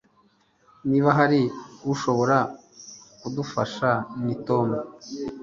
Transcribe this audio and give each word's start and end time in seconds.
Niba 0.89 1.09
hari 1.17 1.41
ushobora 1.93 2.37
kudufasha 3.19 3.91
ni 4.23 4.35
Tom 4.47 4.67